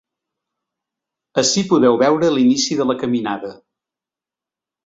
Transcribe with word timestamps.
Ací 1.43 1.63
podeu 1.73 1.99
veure 2.05 2.31
l’inici 2.39 2.79
de 2.83 2.91
la 2.93 2.99
caminada. 3.05 3.55